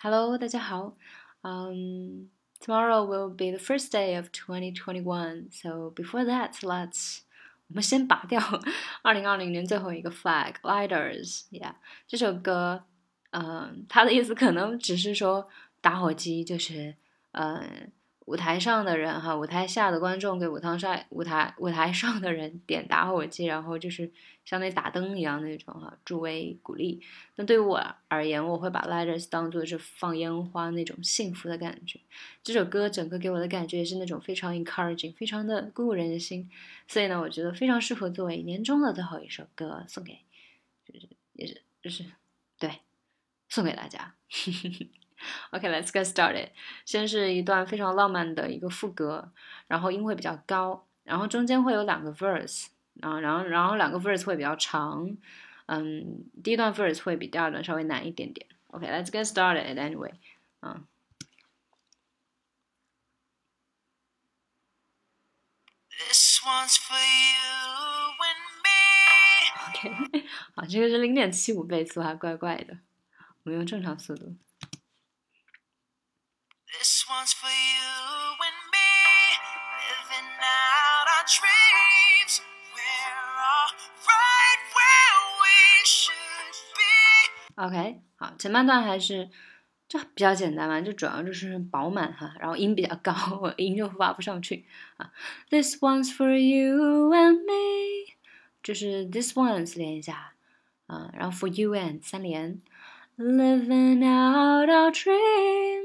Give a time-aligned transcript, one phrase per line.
[0.00, 0.96] Hello，大家好。
[1.42, 2.28] Um,
[2.60, 5.50] tomorrow will be the first day of 2021.
[5.50, 7.20] So before that, let's
[7.68, 8.40] 我们先拔掉
[9.02, 11.74] 二零二零年最后一个 flag lighters。Yeah，
[12.06, 12.84] 这首歌，
[13.30, 15.48] 嗯，它的意思可能只是说
[15.80, 16.96] 打火机，就是
[17.32, 17.92] 嗯。
[18.28, 24.12] 舞台上的人哈，舞台下的观众给舞台上舞台舞台上的人点打火机，然后就是
[24.44, 27.00] 相当于打灯一样那种哈，助威鼓励。
[27.36, 31.98] 那对于我而言，我会把 lighters 当做是放烟花那种幸福的感觉。
[32.42, 36.50] 这首歌整个给我的感觉也是那种非常 encouraging，非常的鼓舞人心。
[36.86, 40.18] 所以呢，我觉得非常适合作为年终的最后一首歌送给，
[40.84, 42.04] 就是也是就是
[42.58, 42.80] 对，
[43.48, 44.16] 送给大家。
[45.52, 46.50] Okay, let's get started.
[46.84, 49.32] 先是一段非常浪漫的一个副歌，
[49.66, 52.66] 然后音会比较高，然后中间会有两个 verse，
[53.00, 55.16] 啊，然后然后两个 verse 会比较长，
[55.66, 58.46] 嗯，第一段 verse 会比第二段稍微难一点点。
[58.70, 60.12] Okay, let's get started anyway.
[60.60, 60.86] 嗯。
[65.90, 67.48] This one's for you
[68.22, 68.70] and me.
[69.68, 72.78] OK，好，这个是零点七五倍速，还怪怪的。
[73.42, 74.36] 我们用正常速度。
[77.07, 77.95] This one's for you
[78.43, 78.91] and me,
[79.87, 82.41] living out our dreams.
[82.75, 83.71] We're all
[84.03, 86.91] right where we should be.
[87.55, 89.29] OK，好，前半段还是
[89.87, 94.65] 这比较简单嘛，就主要就是饱满哈，然后音比较高，我音就发不上去
[94.97, 95.09] 啊。
[95.49, 98.13] This one's for you and me，
[98.61, 100.33] 就是 this one's 连一下
[100.87, 102.61] 啊，然后 for you and 三连，
[103.17, 105.76] living out our dreams。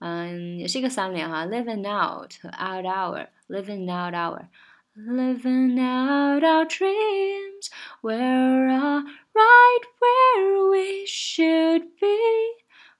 [0.00, 7.68] 嗯，也是一个三连哈，living out out our，living out our，living out our dreams,
[8.00, 12.06] we're right where we should be。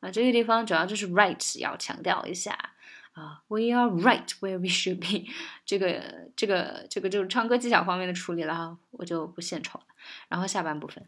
[0.00, 2.52] 啊，这个地方主要就是 right 要强调一下
[3.12, 5.30] 啊，we are right where we should be。
[5.64, 9.84] 这个这个这个就是唱歌技巧方面的处理了哈，我就不献丑了。
[10.28, 11.04] 然后下半部分。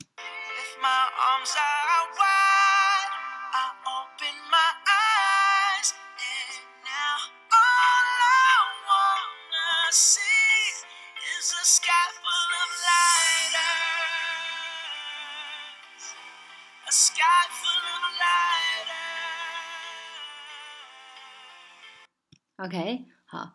[22.59, 23.53] OK，好。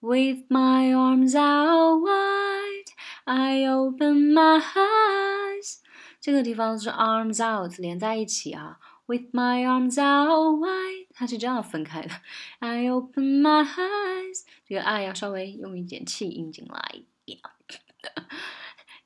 [0.00, 2.92] With my arms out wide,
[3.24, 5.80] I open my eyes。
[6.20, 8.78] 这个地方是 arms out 连在一起啊。
[9.06, 12.10] With my arms out wide，它是这样分开的。
[12.58, 17.02] I open my eyes，这个 I 要稍微用一点气音进来。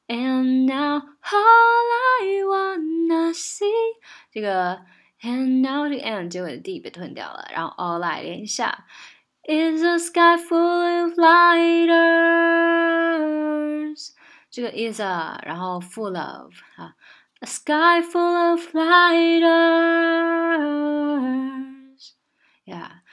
[0.08, 3.70] And now all I wanna see，
[4.32, 4.84] 这个
[5.22, 8.86] and now 这个 and 结尾的 d 被吞掉了，然后 all I 连一下。
[9.47, 12.55] Is a sky full of lighters。
[14.49, 16.95] 这个 is a，然后 full of 啊
[17.41, 19.35] ，a sky full of lighters。
[22.63, 23.03] 呀，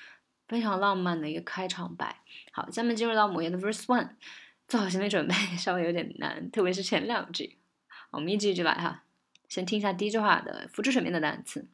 [0.49, 2.23] 非常浪漫的一个开场白。
[2.53, 4.13] 好，下面进入到母音的 verse one，
[4.67, 7.59] 做好心理准备， 稍微有点难，特别是前两句。
[8.11, 9.03] 我们一句一句来哈，
[9.49, 11.69] 先听一下第一句话的浮出水面的单词。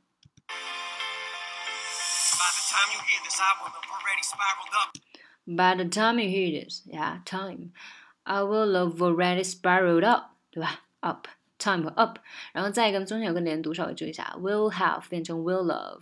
[5.46, 7.74] By the time you hear this, yeah, time,
[8.26, 10.80] I will have already spiraled up，对吧？
[11.02, 11.28] up
[11.60, 12.20] time 和 up，
[12.54, 16.02] 然后再一个中间有个连读，稍微注意一下，will have 变成 will love，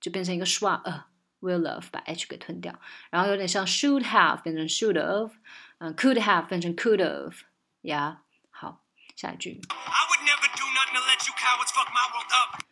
[0.00, 1.04] 就变成一个 schwa 呃
[1.40, 2.78] will love 把 h 给吞掉，
[3.10, 5.30] 然后有点像 should have 变成 should have，
[5.78, 8.16] 嗯，could have 变成 could have，yeah，
[8.50, 8.82] 好，
[9.14, 9.60] 下一句。
[9.70, 12.64] I would never do nothing to let you cowards fuck my world up.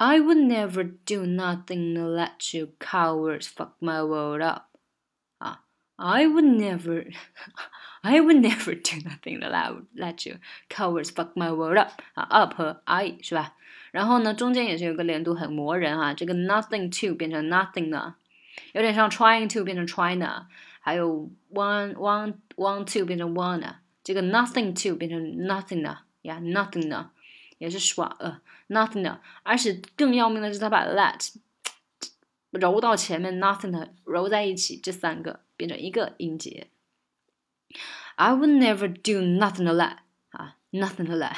[0.00, 4.66] I would never do nothing to let you cowards fuck my world up.
[5.38, 5.60] 啊，
[5.96, 7.10] I would never,
[8.02, 10.38] I would never do nothing to let let you
[10.68, 12.02] cowards fuck my world up.
[12.14, 13.54] 啊，up 和 I 是吧？
[13.92, 18.16] 然后呢，中间也是有个连读很磨人啊，这个 nothing to 变成 nothing 呢，
[18.72, 20.44] 有点像 trying to 变成 trying
[20.80, 27.10] 还有 want want want to 变成 wanna，这个 nothing to 变成 nothing 呢呀，nothing 呢。
[27.61, 31.31] 也是耍呃 nothing 的，而且更要命的是，他把 let
[32.49, 36.71] 揉到前面 nothing 的揉在一起，这三个变成一个音节。
[38.15, 39.97] I would never do nothing to let
[40.31, 41.35] 啊，nothing to let。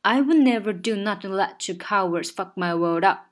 [0.00, 3.28] I would never do nothing to let you cowards fuck my world up。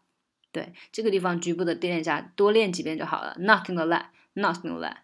[0.53, 3.37] 对，这个地方局部的练一下，多练几遍就好了。
[3.41, 4.99] Nothing to let，nothing to let。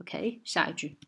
[0.00, 0.98] OK，下一句。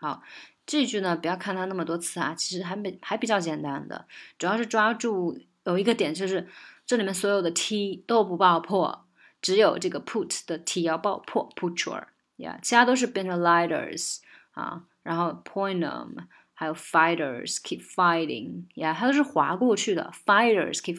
[0.00, 0.22] 好，
[0.66, 4.06] 这句呢，不要看它那么多次啊，其实还没还比较简单的，
[4.38, 6.48] 主要是抓住有一个点，就是
[6.86, 9.06] 这里面所有的 t 都不爆破，
[9.40, 14.20] 只有这个 put 的 t 要爆破，put your，yeah，其他都是变成 lighters
[14.52, 20.98] 啊，然后 point them，还有 fighters keep fighting，yeah，它都是划过去的，fighters keep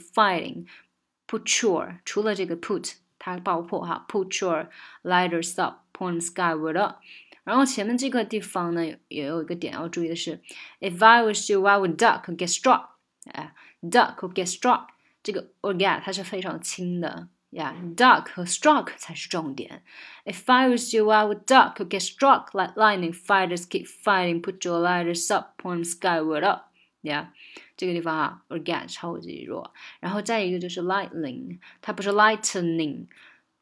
[1.29, 4.69] fighting，put your，除了这个 put 它爆破哈，put your
[5.03, 6.97] lighters up，point skyward up。
[7.43, 10.41] 然后前面这个地方呢，也有一个点要注意的是，
[10.79, 12.87] If I was you, I would duck or get struck。
[13.31, 14.87] 哎，duck or get struck，
[15.23, 19.83] 这个 or get 它是非常轻的呀，duck 和 struck 才是重点。
[20.25, 23.13] If I was you, I would duck or get struck like lightning.
[23.13, 26.68] Fighters keep fighting, put your lighters up, point skyward up。
[27.02, 27.32] 呀，
[27.76, 29.72] 这个地方啊，or get 超级弱。
[30.00, 33.06] 然后再一个就是 lightning，它不是 lightning，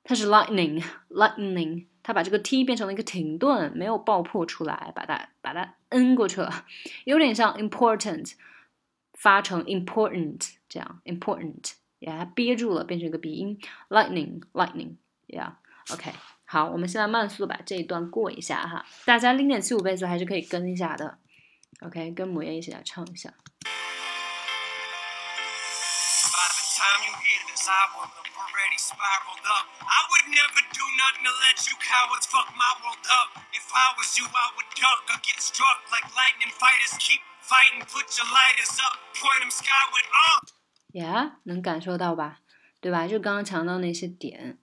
[0.04, 1.86] 它是 lightning，lightning。
[2.00, 6.64] 它把这个 t 变成了一个停顿，没有爆破出来，把它把它 n 过去了，
[7.04, 8.32] 有点像 important
[9.12, 14.92] 发成 important 这样 important，呀，它憋住了，变成一个鼻音 lightning lightning，
[15.26, 15.58] 呀
[15.92, 16.10] ，OK，
[16.46, 21.18] 好，我们现在慢速把这一段过一下哈，大家零点七五倍速还是可以跟一下的
[21.80, 23.32] ，OK，跟母燕一起来唱一下。
[27.68, 29.68] I would have already spiraled up.
[29.84, 33.44] I would never do nothing to let you cowards fuck my world up.
[33.52, 36.96] If I was you, I would duck or get struck like lightning fighters.
[36.96, 40.48] Keep fighting, put your lighters up, point them skyward up.
[40.94, 42.40] Yeah，能感受到吧？
[42.80, 43.06] 对吧？
[43.06, 44.56] 就刚刚强调那些点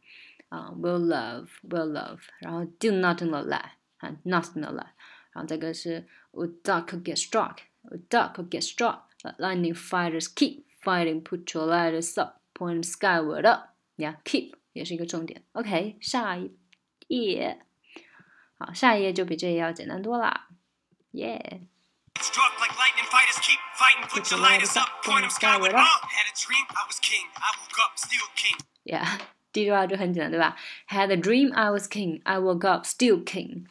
[0.50, 3.70] 啊、uh,，will love, will love，然后 do nothing to let，
[4.00, 4.88] 啊，nothing to let，
[5.35, 9.03] 然后这个是 would duck or get struck, would duck or get struck.
[9.39, 15.43] Lightning fighters keep fighting, put your lighters up point skyward up，你看 keep 也是一个重点。
[15.53, 16.51] OK，下一
[17.09, 17.61] 页，
[18.59, 20.49] 好，下一页就比这页要简单多啦。
[21.13, 26.05] Yeah。Struck like lightning fighters keep fighting, put your lighters up, point them skyward up.
[26.05, 28.59] Had a dream, I was king, I woke up still king.
[28.85, 29.21] Yeah，
[29.53, 30.57] 第一句话就很简单，对吧？
[30.89, 33.67] Had a dream, I was king, I woke up still king.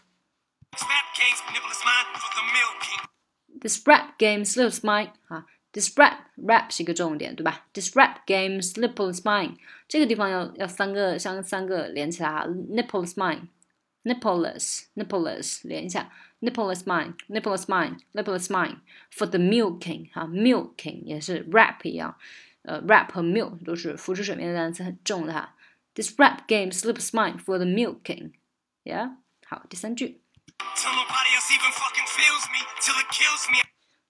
[3.62, 5.46] This rap game slips mine 啊。
[5.72, 7.68] This rap rap 是一个重点，对吧？
[7.74, 9.58] This rap game nipple is mine。
[9.88, 16.10] 这个地方要要三个像三个连起来哈，nipple is mine，nippleless nippleless 连一下，
[16.42, 22.18] nipple is mine，nipple is mine，nipple is mine。For the milking 哈，milking 也是 rap 一样，
[22.64, 25.56] 呃，rap 和 milk 都是浮出水面的单词，很重的哈。
[25.94, 29.18] This rap game slips mine for the milking，yeah。
[29.46, 30.22] 好，第三句。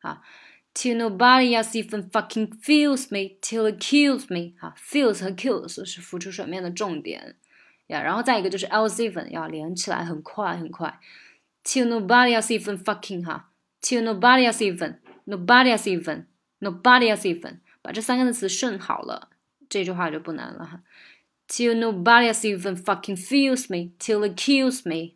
[0.02, 0.22] 好。
[0.74, 7.36] Till nobody else even fucking feels me till it kills me，哈，feels 和 kills 是浮出水面的重点
[7.88, 8.02] 呀。
[8.02, 11.00] 然后再一个就是 else even 要连起来，很快很快。
[11.64, 13.50] Till nobody else even fucking 哈，
[13.82, 16.28] till nobody else even nobody else even
[16.60, 19.32] nobody else even，把这三个词顺好了，
[19.68, 20.84] 这句话就不难了哈。
[21.48, 25.16] Till nobody else even fucking feels me till it kills me。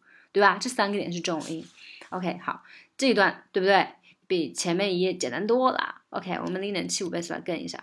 [0.31, 0.57] 对吧？
[0.59, 1.67] 这三个点是重音。
[2.09, 2.63] Ok 好
[2.97, 3.87] 这一段对不对？
[4.27, 6.01] 比前面一页简单多了。
[6.09, 7.79] Ok 我们零点七五倍速来跟一下。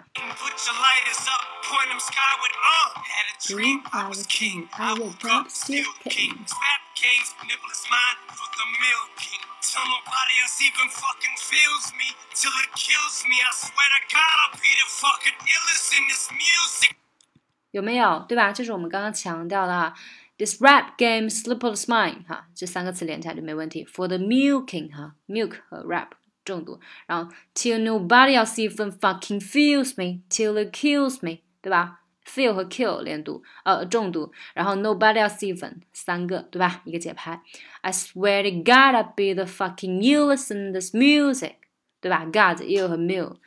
[17.71, 19.95] 有没有对吧这是我们刚刚强调的啊
[20.38, 23.86] This rap game slippery mine 哈，这三个词连起来就没问题。
[23.86, 26.10] For the milking 哈，milk 和 rap
[26.44, 32.00] 重读，然后 till nobody else even fucking feels me till it kills me，对吧？
[32.26, 36.82] feel 和 kill 连读，呃，重读，然后 nobody else even 三个，对吧？
[36.86, 37.42] 一个节拍。
[37.82, 41.56] I swear to God I'll be the fucking you listen this music，
[42.02, 42.26] 对吧？
[42.26, 43.38] God you 和 mu，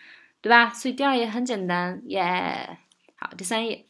[0.40, 0.70] 对吧？
[0.70, 2.78] 所以第二页很简单，耶。
[3.16, 3.86] 好，第三页。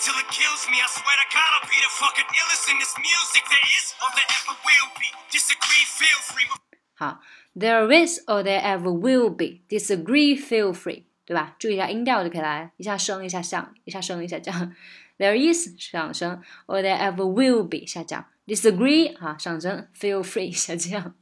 [0.00, 0.80] till it kills me.
[0.80, 3.44] I swear to God, I'll be the fucking illest in this music.
[3.48, 5.08] There is or there ever will be.
[5.30, 6.48] Disagree, feel free.
[6.94, 7.20] 好，
[7.54, 9.62] there is or there ever will be.
[9.68, 11.04] Disagree, feel free.
[11.24, 11.54] 对吧？
[11.58, 14.74] 注意一下音调就可以来，一下升一下降，一下升一下降。
[15.18, 18.26] There is 上升，or there ever will be 下降。
[18.46, 21.14] Disagree 啊上升，Feel free 下降。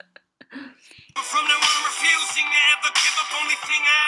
[1.13, 3.14] From now on, I'm refusing to ever give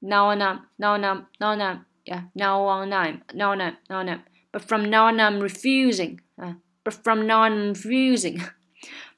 [0.00, 3.60] Now on I'm now on I'm now on I'm yeah now on I'm now on
[3.60, 4.20] I'm now on I'm
[4.52, 8.40] But from now on I'm refusing 啊，But from now on I'm refusing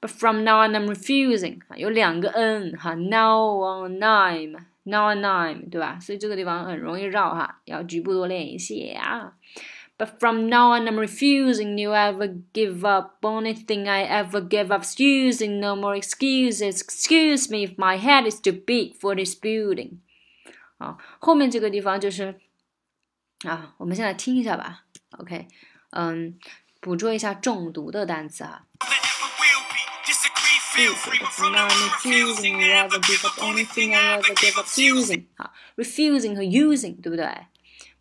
[0.00, 5.98] But from now on I'm refusing 啊，有两个 n 哈，now on I'm now on I'm 对吧？
[6.00, 9.32] 所以这个地方很容易绕哈，要局部多练一些啊。
[9.98, 13.16] But from now on, I'm refusing to ever give up.
[13.22, 15.58] Only thing I ever give up is using.
[15.58, 16.82] No more excuses.
[16.82, 20.02] Excuse me if my head is too big for this building.
[20.80, 22.38] 啊，后面这个地方就是
[23.46, 24.84] 啊，我们先来听一下吧。
[25.18, 25.48] OK，
[25.90, 26.38] 嗯，
[26.80, 28.66] 捕捉一下重读的单词啊。
[28.80, 29.80] There ever will be.
[30.04, 31.18] Disagree, feel free.
[31.18, 33.40] But from now on, I'm refusing to ever give up.
[33.40, 35.24] Only thing I ever give up's using.
[35.36, 37.46] 好，refusing 和 using 对不对？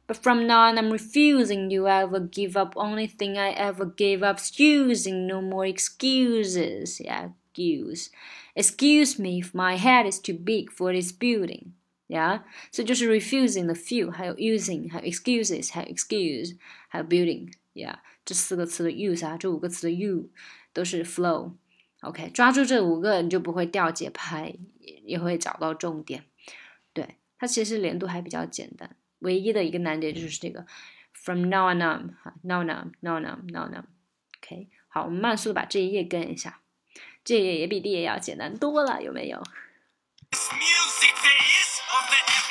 [0.07, 2.75] But from now on, I'm refusing to ever give up.
[2.75, 5.25] Only thing I ever gave up's using.
[5.25, 6.99] No more excuses.
[6.99, 8.09] Yeah, excuse.
[8.53, 11.73] Excuse me if my head is too big for this building.
[12.10, 17.52] Yeah，所以就是 refusing 的 few，还有 using，还有 excuses，还有 excuse，还有 building。
[17.72, 20.30] Yeah，这四个词的 use 啊，这五个词的 you
[20.72, 21.52] 都是 flow。
[22.00, 26.24] OK，抓住这五个，你就不会掉节拍，也也会找到重点。
[26.92, 30.66] 对，它其实连读还比较简单，唯一的一个难点就是这个
[31.12, 33.84] from now on on 哈，now on now on now on。
[34.42, 36.62] OK，好，我们慢速的把这一页跟一下，
[37.22, 39.40] 这一页也比第一页要简单多了，有没有？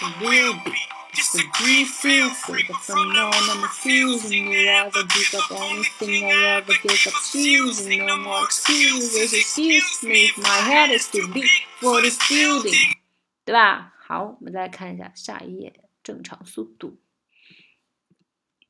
[0.01, 0.77] Or there ever will be.
[1.13, 2.63] Disagree, feel free.
[2.67, 5.51] But from now on, I'm refusing you ever give up.
[5.51, 8.05] Only thing I ever give up's using.
[8.05, 9.33] No more excuses.
[9.33, 11.49] Excuse me if my head is too big
[11.81, 12.93] for this building.
[13.43, 13.93] 对吧？
[14.07, 17.01] 好，我们再来看一下下一页正常速度。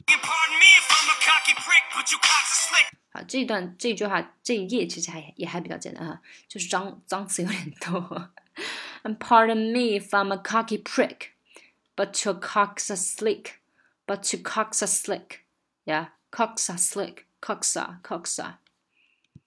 [0.07, 0.15] A.
[3.11, 8.31] 好，这一段这一句话这一页其实还也还比较简单哈，就是脏脏词有点多。
[9.04, 11.32] And pardon me if I'm a cocky prick,
[11.96, 13.60] but your cocks are slick.
[14.06, 15.44] But your cocks are slick.
[15.86, 17.26] Yeah, cocks are slick.
[17.40, 18.58] Cocks are, cocks are.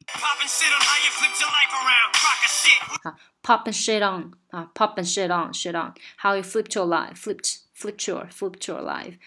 [0.08, 2.14] Popping shit on how you flipped your life around.
[2.14, 2.82] Crock of shit.
[3.04, 7.18] 啊，pop and shit on 啊，pop and shit on shit on how you flipped your life
[7.18, 9.18] flipped flipped your flipped your life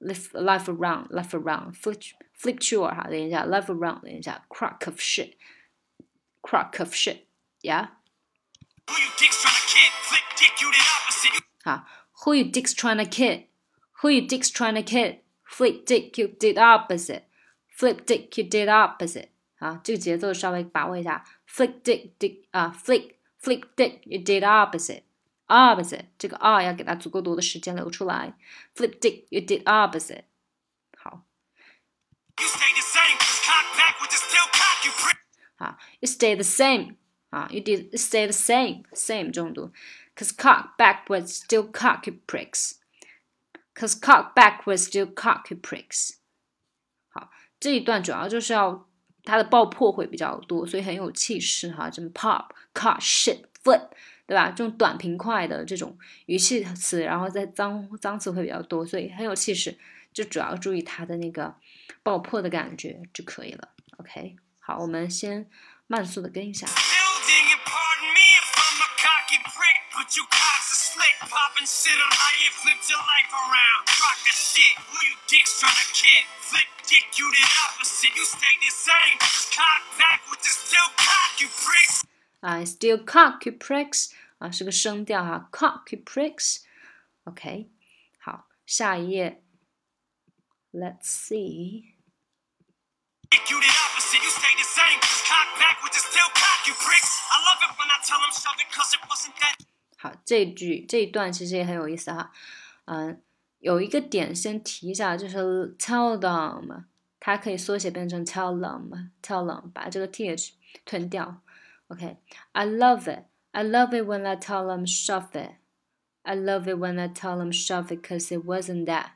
[0.00, 5.34] life life around life around flipped flipped your 哈，等一下 life around 等一下 crock of shit
[6.42, 7.26] crock of shit
[10.44, 10.44] yeah Who you dicks trying to kid?
[10.44, 11.32] Flip dick, you did opposite.
[11.34, 11.84] You 啊，
[12.24, 13.44] who you dicks trying to kid
[14.02, 17.24] who you dicks trying to kid flip dick you did opposite
[17.68, 24.42] flip dick you did opposite 啊，这个节奏稍微把握一下 flip dick dick 啊 flip flip dick you did
[24.42, 25.02] opposite
[25.48, 28.34] opposite 这个 r 要给它足够多的时间留出来，
[28.74, 30.24] flip dick you did opposite。
[30.96, 31.24] 好
[32.38, 35.16] You stay the same, cause cock backwards is still cock, you prick.
[35.58, 36.96] 啊，you stay the same
[37.30, 39.72] 啊，you did you stay the same same 重读
[40.15, 42.73] ，cause cock backwards still cocky pricks。
[43.73, 46.15] Cause cock backwards still cocky pricks。
[47.09, 47.29] 好，
[47.59, 48.87] 这一段主要就是要
[49.23, 51.89] 它的爆破会比较多，所以很有气势哈。
[51.89, 53.89] 这么 pop、cut、shit、flip，
[54.25, 54.49] 对吧？
[54.51, 59.77] 这种短平快的这种语气词，然后再脏脏词会比较多，所以很有气势。
[60.13, 61.53] 就主要注意它的那个
[62.01, 63.67] 爆破的感觉就可以了。
[63.97, 65.49] OK，好，我们先
[65.87, 66.65] 慢速的跟一下。
[70.04, 71.16] prick, but you cocks are slick.
[71.20, 73.86] Popping shit on how you flipped your life around.
[73.86, 76.24] Crock of shit, who you dicks trying to kid?
[76.40, 78.14] Flip dick, you did opposite.
[78.16, 82.04] You stay the same, cause cock backwards is still cock, you pricks.
[82.42, 87.70] 啊，still cock you pricks 啊，是个声调哈，cock you pricks。OK，
[88.18, 89.42] 好，下一页，
[90.72, 91.94] Let's see。
[93.30, 94.22] Dick, you did opposite.
[94.22, 97.20] You stay the same, cause cock backwards is still cock, you pricks.
[97.30, 99.54] I love it when I tell them shove it, cause it wasn't that.
[100.04, 102.32] 好，这一句这一段其实也很有意思哈。
[102.86, 103.20] 嗯，
[103.58, 106.84] 有一个点先提一下，就是 tell them，
[107.18, 110.52] 它可以缩写变成 tell them，tell them，把这个 th
[110.84, 111.42] 吞掉。
[111.88, 113.24] OK，I、love it.
[113.50, 115.56] I love it when I tell them shove it.
[116.22, 119.12] I love it when I tell them shove it, cause it wasn't that.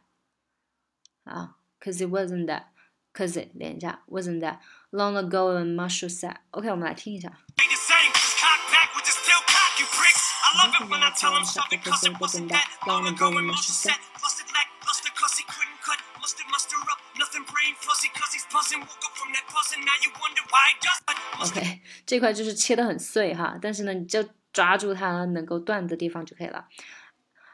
[1.25, 2.65] 啊，cause it wasn't that.
[3.15, 4.59] cause it 连一下，wasn't that
[4.91, 7.39] long ago when Marshall said。OK，我们来听一下。
[10.59, 13.75] love it when I tell him something, cause it wasn't that long ago when Marshall
[13.75, 13.99] said.
[14.21, 15.99] Busted like busted, cause he couldn't cut.
[16.21, 18.81] Muster, muster up, nothing brain fuzzy, cause he's buzzing.
[18.81, 21.19] Woke up from that buzzing, now you wonder why he does that.
[21.45, 26.67] OK，这块就是切的很碎哈，但是呢，你就抓住它能够断的地方就可以了。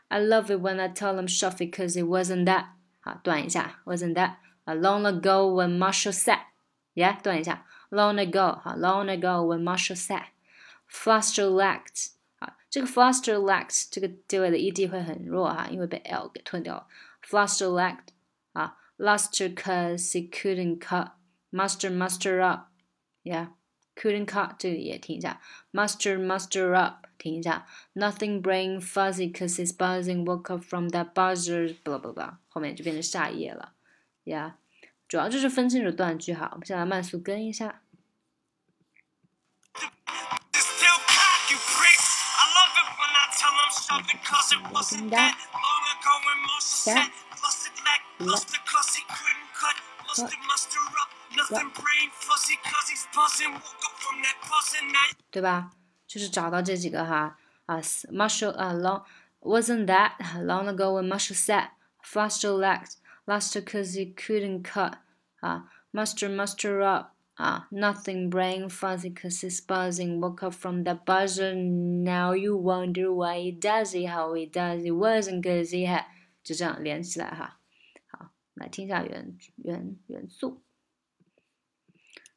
[0.08, 2.66] I love it when I tell them shove it cause it wasn't that，
[3.00, 12.13] 好，断一下，wasn't that a long ago when Marshall said，yeah，断一下，long ago，好，long ago when Marshall said，fluster legs，啊，
[12.74, 16.86] 这个 fluster legs 这个结尾的 ed 会很弱哈，因为被 l 给吞掉了，
[17.26, 18.08] fluster legged，
[18.52, 25.42] 啊，luster cause he couldn't cut，muster muster up，yeah。couldn't cut 这个也听一下，
[25.72, 32.14] muster muster up 听一下，nothing brain fuzzy cause it's buzzing woke up from that buzzer blah blah
[32.14, 33.74] blah 后面就变成下一页了，
[34.24, 34.54] yeah，
[35.06, 37.82] 主要就是分清楚断句哈，我们先来慢速跟一下。
[44.24, 47.10] cause it wasn't that long ago when Marshall said.
[47.40, 49.76] Busted like busted, cause he couldn't cut.
[50.06, 53.52] Muster, muster up, nothing brain fuzzy, cause he's buzzing.
[53.52, 55.70] Woke up from that buzzing, now 对吧？
[56.06, 57.80] 就是找到这几个哈啊，
[58.10, 59.04] Marshall 啊，long
[59.40, 61.68] wasn't that long ago when Marshall said
[62.02, 64.94] faster legs luster cause he couldn't cut
[65.40, 72.33] 啊，muster muster up 啊，nothing brain fuzzy cause he's buzzing woke up from that buzzer now
[72.33, 76.05] you wonder why he does it how he does it wasn't cause he had
[76.43, 77.59] 就这样连起来哈。
[78.07, 80.61] 好，来听一下元元元素。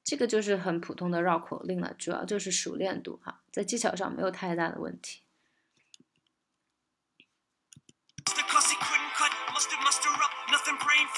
[0.03, 5.21] 这个就是很普通的绕口令了，主要就是熟练度哈，在技巧上没有太大的问题。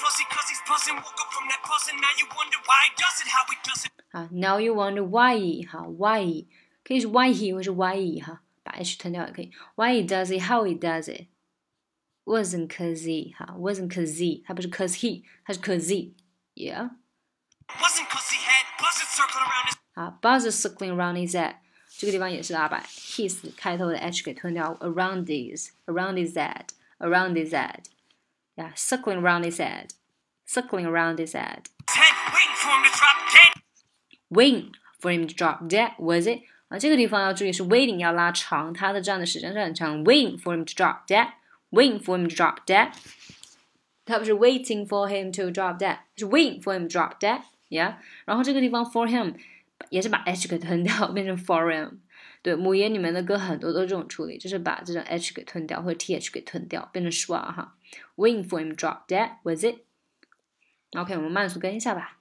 [0.00, 0.96] fuzzy, cause he's buzzing.
[0.96, 3.84] Woke up from that buzzing, now you wonder why he does it, how he does
[3.84, 3.92] it.
[4.12, 6.46] 啊，Now you wonder why he 哈 why he
[6.84, 9.50] 可以是 why he 或是 why he 哈，把 h 吞掉也可以。
[9.74, 11.26] Why he does it, how he does it,
[12.24, 16.90] wasn't cause he 哈，wasn't cause he，它不是 cause he，它是 cause he，yeah。
[17.68, 21.56] Wasn't cause he had buzzard circling around his 啊，buzzer circling around his head，
[21.98, 27.50] 这个地方也是拉把 his 开头的 h 给吞掉，around his，around his head，around his
[28.61, 29.93] yeah, circling around his head.
[30.45, 31.69] Circling around his head.
[31.89, 33.61] Said wing for him to drop dead.
[34.29, 36.41] Wing for him to drop dead, was it?
[36.69, 40.03] 啊，这个地方要注意是 waiting 要拉长，它的这样的时间是很长。
[40.05, 41.31] Waiting for him to drop dead.
[41.71, 42.91] Waiting for him to drop dead.
[44.05, 47.95] 它不是 waiting for him to drop dead，是 waiting for him to drop dead，yeah。
[48.25, 49.35] 然后这个地方 for him
[49.89, 51.99] 也是把 h 给吞掉，变成 for him。
[52.41, 57.75] 对，姆爷里面的歌很多都这种处理，就是把这种 h 给吞掉，或者 th 给吞掉，变成 schwa 哈。
[58.16, 62.18] waiting for him to drop dead was it？OK，我们慢速跟一下吧。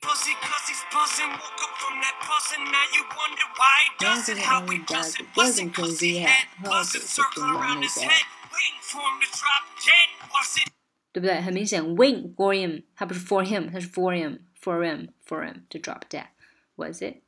[0.00, 4.28] Fuzzy cause he's buzzing, woke up from that buzzing, now you wonder why he does
[4.28, 5.26] it, how he does it.
[5.34, 8.22] Wasn't cause he had buzzard circling around his head,
[8.52, 10.08] waiting for him to drop dead.
[10.30, 10.72] Was it
[11.12, 11.40] 对不对？
[11.40, 17.22] 很明显，win for him，它不是 for him，它是 for him，for him，for him to drop dead。Was it？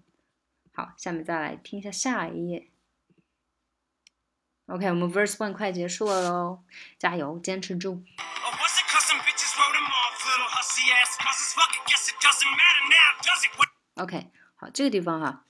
[0.72, 2.70] 好，下面再来听一下下一页。
[4.66, 6.60] OK，我们 verse one 快结束了喽，
[6.98, 7.94] 加油，坚持住。
[7.94, 11.54] Or was it cause some bitches wrote him off, little hussy ass causes?
[11.54, 13.56] Fuck it, guess it doesn't matter now, does it?
[13.56, 15.44] What OK，好，这个地方哈，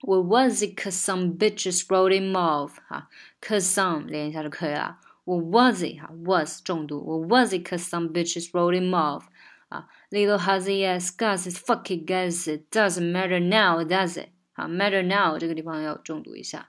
[0.00, 2.72] Or was it cause some bitches wrote him off？
[2.88, 3.08] 哈，
[3.40, 4.98] cause some 连一下就可以了。
[5.24, 6.98] Or was it 哈，was 重读。
[6.98, 9.26] Or was it cause some bitches wrote him off？
[9.68, 14.30] 啊，little hussy ass Gus is fuck it guess it doesn't matter now does it？
[14.54, 16.68] 啊，matter now 这个地方要重读一下啊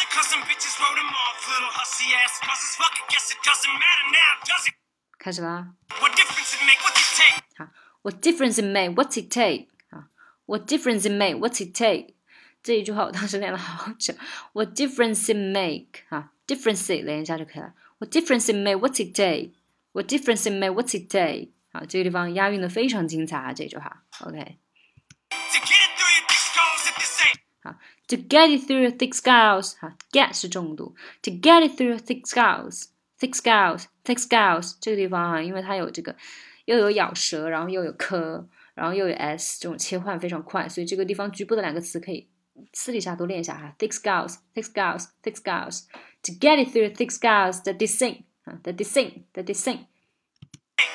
[3.44, 4.74] doesn't matter now, does it?
[5.18, 5.74] 开始啦。
[6.00, 6.78] What difference it make?
[6.80, 7.42] What's it take?
[7.56, 7.68] 好，
[8.02, 8.94] What difference it make?
[8.94, 9.68] What's it take?
[9.90, 10.08] 啊，
[10.46, 11.38] What difference it make?
[11.38, 12.14] What's it take?
[12.62, 14.14] 这一句话我当时练了好久。
[14.52, 16.04] What difference it make?
[16.10, 17.74] 啊，difference it 连一下就可以了。
[17.98, 18.76] What difference it make?
[18.76, 19.52] What's it take?
[19.92, 20.72] What difference it make?
[20.72, 21.50] What's it take?
[21.72, 24.04] 好，这个地方押韵的非常精彩啊，这句话。
[24.20, 24.58] OK。
[25.30, 27.40] To get it through your thick skulls if this ain't.
[27.62, 27.78] 好，
[28.08, 32.84] to get it through your thick skulls，哈，get 是重读，to get it through your thick skulls，thick skulls
[33.21, 36.15] thick scales 这个地方啊，因为它有这个
[36.65, 42.27] 又有咬舌，然后又有科，然后又有 s 这种切换非常快，所以这个地方局部的两个词可以
[42.73, 43.75] 私底下多练一下哈。
[43.77, 45.83] thick scales，thick scales，thick scales。
[46.23, 49.85] To get it through thick scales, the descent 啊，the descent。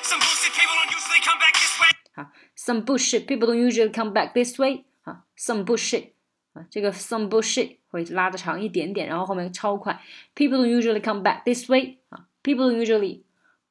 [0.03, 1.89] Some bullshit people don't usually come back this way.
[2.13, 6.11] 好，some bullshit people don't usually come back this way 啊，some bullshit
[6.53, 10.00] 啊，这个 some bullshit 会拉的长一点点，然后后面超快。
[10.34, 13.22] People don't usually come back this way 啊，people don't usually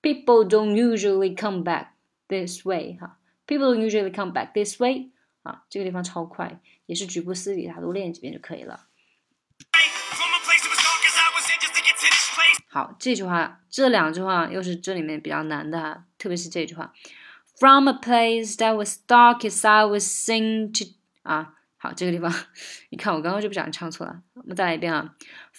[0.01, 1.87] people don't usually come back
[2.27, 3.17] this way 哈，
[3.47, 5.09] people don't usually come back this way
[5.43, 8.87] 啊，这个地方超快，也是局部私底下多练几遍就可以了。
[9.71, 12.29] From a place that was dark as I was in just to get to this
[12.35, 12.59] place.
[12.69, 16.93] 好，这句话这两句话又是这里面比较难的哈，特别是这句话，
[17.57, 20.85] From a place that was dark as I was sing to
[21.23, 21.53] 啊，
[21.85, 22.31] 好，这个地方，
[22.89, 25.15] 你看我刚刚就不小心唱错了，我们再来一遍啊，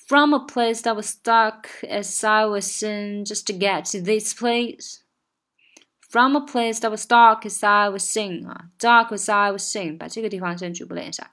[0.07, 4.33] From a place that was dark as I was sing just to get to this
[4.33, 11.33] place。From a place that was dark as I was sing 啊，dark as I was sing，把这个地方先局部练一下，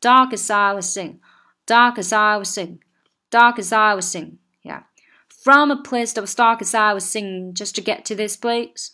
[0.00, 6.14] dark as I was sing，dark as I was sing，dark as I was sing，yeah。From a place
[6.14, 8.92] that was dark as I was singing just to get to this place.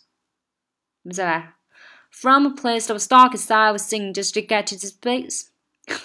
[1.03, 1.53] 我们再来。
[2.11, 4.91] From a place that was dark as I was singing just to get to this
[4.91, 5.51] place.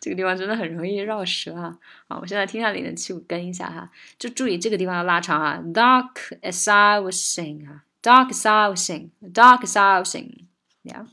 [0.00, 1.76] 这个地方真的很容易绕舌啊！
[2.08, 5.58] 好，我现在听一下你的气，我跟一下哈，就注意这个地方要拉长哈。
[5.74, 10.46] Dark as I was singing 啊，Dark as I was singing, dark as I was singing.
[10.82, 11.04] Yeah.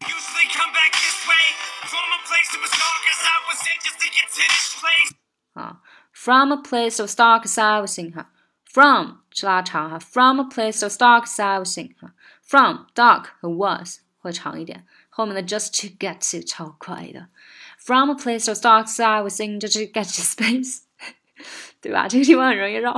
[0.00, 1.44] Usually come back this way.
[1.88, 4.74] From a place that was dark as I was in just to get to this
[4.82, 5.14] place.
[5.54, 5.80] 啊，
[6.12, 8.26] from a place of dark as I was in 哈，
[8.70, 12.12] from 是拉长哈，from a place of dark as I was in 哈
[12.46, 17.28] ，from dark 和 was 会长一点，后面的 just to get to 超快的，
[17.78, 20.82] from a place of dark as I was in just to get to space，
[21.80, 22.06] 对吧？
[22.08, 22.92] 这个地方很容易绕，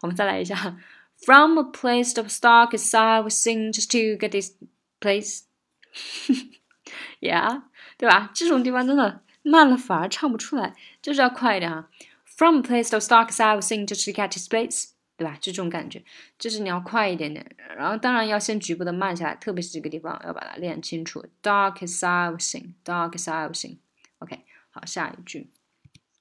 [0.00, 0.76] 我们再来一下，
[1.24, 4.52] from a place of dark as I was in just to get this
[5.00, 7.62] place。yeah，
[7.98, 8.30] 对吧？
[8.32, 11.88] 这种地方真的慢了反而唱不出来，就是要快一点啊。
[12.24, 15.36] From a place that dark as I was in just to get to space， 对吧？
[15.40, 16.02] 就这种感觉，
[16.38, 17.44] 就是你要快一点点，
[17.76, 21.22] 然后当然要先局部的慢下来，特别是这个地方要把它练清楚。
[21.42, 25.50] Dark as I was in，dark as I was in。OK，好，下一句。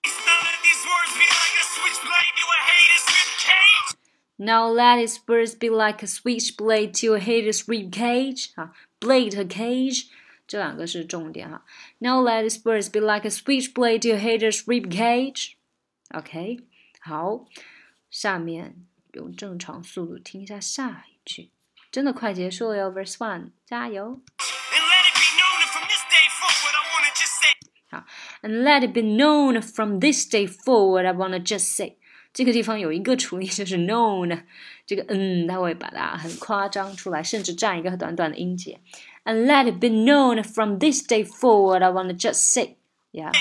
[0.02, 3.96] Now let these words be like a switchblade to a hater's ribcage.
[4.38, 9.44] Now let his words be like a switchblade to a hater's rib cage 啊，blade 和
[9.44, 10.08] cage
[10.48, 11.64] 这两个是重点哈。
[12.00, 16.60] Now let his words be like a switchblade to a hater's rib cage。OK，
[17.00, 17.46] 好，
[18.15, 18.77] 下面
[19.15, 21.51] 用正常速度听一下下一句，
[21.91, 27.51] 真的快结束了哟，Verse One，加油！And let it be known from this day forward, I wanna just say.
[27.91, 28.07] 好
[28.43, 31.97] ，and let it be known from this day forward, I wanna just say，
[32.33, 34.45] 这个地方有一个处理就是 known，
[34.87, 38.81] 这个嗯，它会把它很夸张出来，甚至占一个短短的音节。
[39.25, 43.33] And let it be known from this day forward, I wanna just say，yeah。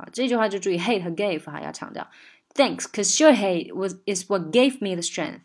[0.00, 2.08] 好，这句话就注意 hate 和 gave 还要强调。
[2.54, 5.40] Thanks, cause your hate was is what gave me the strength.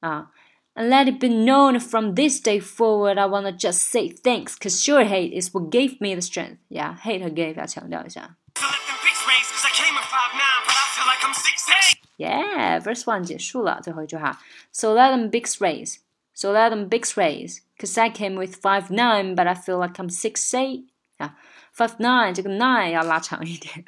[0.00, 0.30] 啊，
[0.74, 5.04] and let it be known from this day forward, I wanna just say thanks, cause your
[5.04, 6.58] hate is what gave me the strength.
[6.68, 8.36] Yeah, hate 和 gave 要强调一下。
[8.56, 11.34] So let them pics raise, cause I came in 5'9, but I feel like I'm
[11.34, 11.98] 6'8.
[12.18, 14.40] Yeah, verse one 结束了，最后一句话。
[14.72, 15.98] So let them bigs raise.
[16.34, 17.58] So let them bigs raise.
[17.78, 20.86] Cause I came with five nine, but I feel like I'm six eight.
[21.18, 21.36] 啊
[21.76, 23.84] ，five nine 这个 nine 要拉长一点。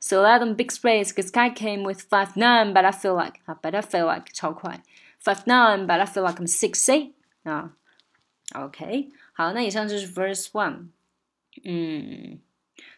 [0.00, 1.12] So let them bigs raise.
[1.12, 4.82] Cause I came with five nine, but I feel like 啊，but I feel like 超快。
[5.22, 7.12] Five nine, but I feel like I'm six eight.
[7.44, 7.72] 啊，
[8.54, 10.88] OK，好，那以上就是 verse one。
[11.64, 12.40] 嗯，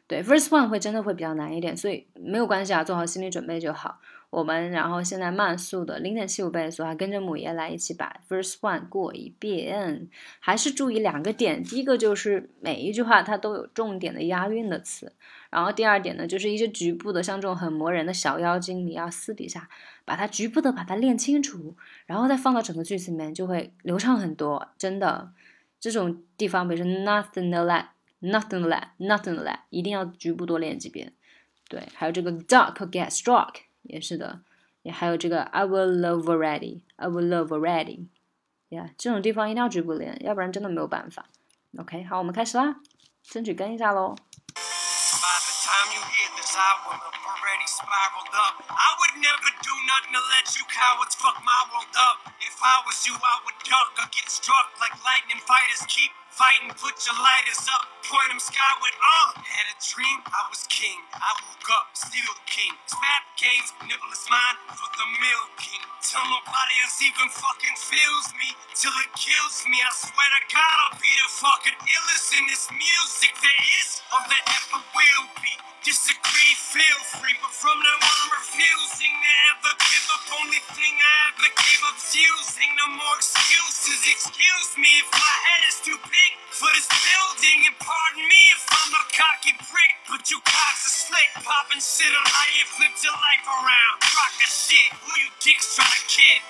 [0.06, 4.00] 对，verse one 会真的会比较难一点，所以没有关系啊，做好心理准备就好。
[4.29, 11.63] 我们然后现在慢速的零点七五倍速，还跟着母爷来一起把 verse one 过一遍，还是注意两个点。
[11.63, 15.13] 第一个就是每一句话它都有重点的押韵的词，
[15.49, 19.69] 然后第二点呢，就是一些局部的，像这种很磨人的小妖精，你要私底下
[20.05, 24.69] 把它局部的把它练清楚，然后再放到整个句子里面，就会流畅很多。
[24.77, 25.31] 真的，
[25.79, 27.85] 这种地方，比如说 nothing to let。
[28.21, 31.13] Nothing to let, nothing to let，一定要局部多练几遍。
[31.69, 33.53] 对，还有这个 duck get struck
[33.88, 34.42] 也是的，
[34.82, 38.08] 也还有这个 I will love already, I will love already，
[38.70, 41.26] 呀、yeah,，这种地方一定要局部练，要不然真的没有办法。
[41.78, 42.76] OK，好，我们开始啦，
[43.22, 44.16] 争取跟一下喽。
[44.54, 48.54] By the time you hear this, I will have already already spiraled up.
[48.66, 52.32] I would never do nothing to let you cowards fuck my world up.
[52.40, 55.86] If I was you, I would duck or get struck like lightning fighters.
[55.86, 58.95] Keep fighting, put your lighters up, point them skyward.
[58.99, 60.99] Uh, had a dream, I was king.
[61.13, 62.73] I woke up, still king.
[62.85, 65.83] Spat games, nibble is mine for the milking.
[66.05, 69.77] Till nobody else even fucking feels me, till it kills me.
[69.81, 74.21] I swear to God, I'll be the fucking illest in this music there is, or
[74.29, 75.53] there ever will be.
[75.83, 80.23] Disagree, feel free, but from now on I'm refusing to ever give up.
[80.43, 82.69] Only thing I ever gave up's using.
[82.77, 83.99] No more excuses.
[84.05, 88.63] Excuse me if my head is too big for this building, and pardon me if
[88.69, 89.93] I'm a cocky prick.
[90.09, 93.95] But you cocks are slick, popping shit on how you flipped your life around.
[94.13, 96.41] Rock a shit, who you dicks trying to kid?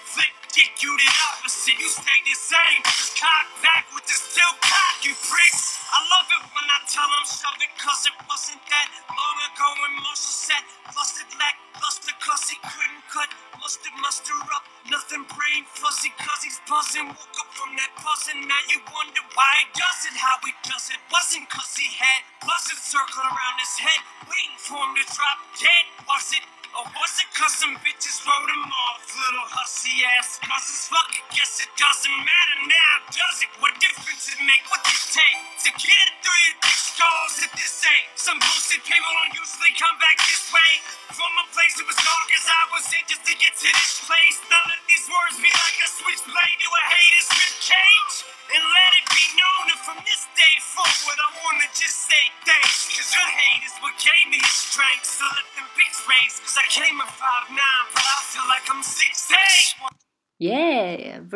[0.60, 1.80] Dick, you the opposite.
[1.80, 2.80] You stay the same.
[2.84, 5.80] Just cock back with the still cock, you pricks.
[5.88, 7.24] I love it when I tell them
[7.64, 12.60] it, cause it wasn't that long ago when Marshall said, busted lack, luster, cause he
[12.60, 13.32] couldn't cut.
[13.60, 17.08] Muster, muster up, nothing brain fuzzy, cause he's buzzing.
[17.08, 21.00] Woke up from that buzzing, now you wonder why it, how he does it.
[21.08, 25.84] Wasn't cause he had buzzing circle around his head, waiting for him to drop dead.
[26.08, 26.59] Was it?
[26.76, 30.40] Oh, or was it cause some bitches wrote him off, little hussy ass?
[30.44, 33.50] It's fuck, I guess it doesn't matter now, does it?
[33.50, 33.69] It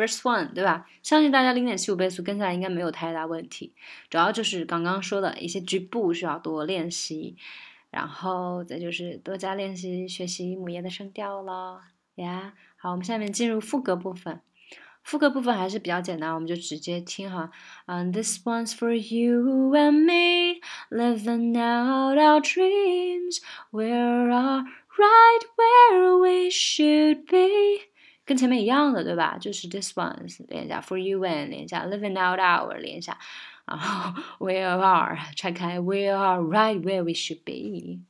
[0.04, 0.86] First one，对吧？
[1.02, 3.72] 相信大家零点七五倍速跟下来应该没有太大问题，
[4.10, 7.36] 主要就是刚刚说的一些局部需要多练习，
[7.90, 11.80] 然后再就是多加练习学习母音的声调了
[12.16, 12.52] 呀。
[12.76, 14.42] 好，我们下面进入副歌部分。
[15.02, 17.50] 副歌部分还是比较简单，我们就直接听哈。
[17.86, 23.38] And this one's for you and me, living out our dreams.
[23.70, 24.64] We're all
[24.98, 27.93] right where we should be.
[28.24, 29.36] 跟前面一样的，对吧？
[29.38, 33.18] 就是 this one's 连一下，for you and 连一下，living out our 连一下，
[33.66, 38.00] 然后 we are 拆开，we are right where we should be。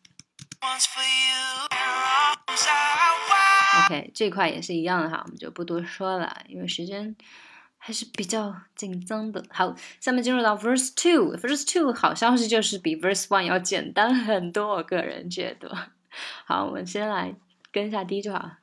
[3.87, 7.17] OK，这块也是一样的哈，我们就不多说了，因为时间
[7.77, 9.45] 还是比较紧张的。
[9.51, 11.37] 好，下面进入到 verse two。
[11.37, 15.77] verse two 好消息就是比 verse one 要简单很多，我个人觉得。
[16.47, 17.35] 好，我们先来
[17.73, 18.61] 跟一下第一句话。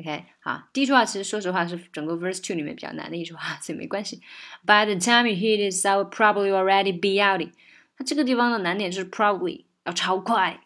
[0.00, 4.20] OK，好，第一句话其实说实话是整个 verse two 里面比较难的一句话，所以没关系。
[4.66, 7.54] By the time you hear this, I will probably already be out it。
[7.96, 10.60] 它这个地方的难点就是 probably 要超快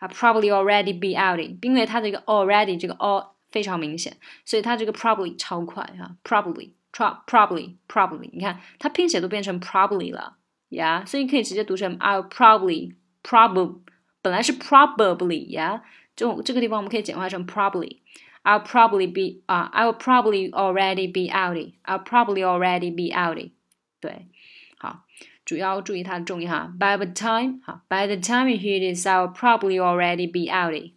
[0.00, 10.12] 啊，probably already be out it，因为它这个 already 这个 all 非常明显，所以它这个 probably 超快啊，probably pro probably probably，你看它拼写都变成 probably
[10.12, 10.36] 了
[10.70, 13.78] 呀所以可以直接读成 I'll probably prob
[14.20, 15.82] 本来是 probably 呀
[16.18, 21.76] 这种这个地方我们可以简化成 probably。I'll probably be 啊、i will probably already be outy.
[21.86, 23.52] I'll probably already be outy.
[24.00, 24.28] 对，
[24.76, 25.06] 好，
[25.46, 26.70] 主要注意它的重音哈。
[26.78, 30.92] By the time 好，By the time you hear this, I'll probably already be outy.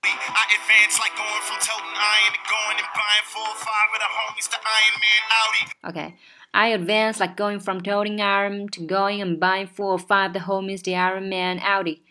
[0.00, 4.00] I advance like going from toting iron to going and buying four or five of
[4.00, 5.64] the homies to Iron Man Audi.
[5.84, 6.14] Okay.
[6.54, 10.38] I advance like going from toting iron to going and buying four or five the
[10.40, 12.01] homies the Iron Man Audi.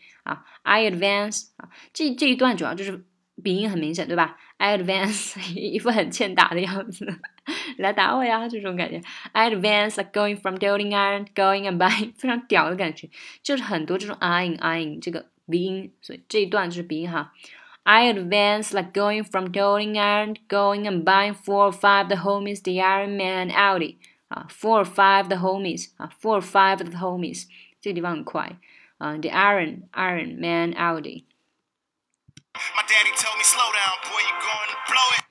[0.62, 3.06] 啊，I advance 啊，这这一段主要就是
[3.43, 4.38] 鼻音很明显，对吧？
[4.58, 7.06] I advance 一副很欠打的样子，
[7.78, 9.02] 来打我呀，这种感觉。
[9.34, 13.10] I advance like going from toting iron to going and buying， 非常屌的感觉，
[13.43, 17.32] 就是很多这种 iron iron 这个鼻音，所以这一段就是鼻音哈。
[17.84, 22.62] I advance like going from toting iron to going and buying four or five the homies
[22.63, 23.95] the Iron Man Audi
[24.28, 27.45] 啊，four or five the homies 啊，four or five the homies
[27.80, 28.58] 这个地方很快
[29.02, 31.26] 啊，the Iron Iron Man Audi。
[32.76, 35.23] My daddy told me, slow down, boy, you're going to blow it.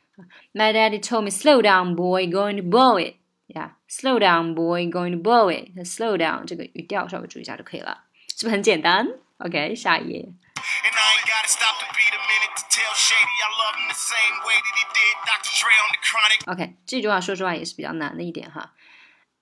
[0.54, 3.16] My daddy told me, slow down, boy, going to blow it.
[3.48, 5.70] Yeah, slow down, boy, going to blow it.
[5.84, 9.08] Slow down 这个语调稍微注意一下就可以了，是不是很简单？
[9.38, 10.20] OK，下一页。
[10.22, 13.88] And I ain't gotta stop to beat a minute to tell Shady I love him
[13.88, 15.50] the same way that he did Dr.
[15.60, 16.40] Dre on the chronic.
[16.52, 18.72] OK，这句话说实话也是比较难的一点哈。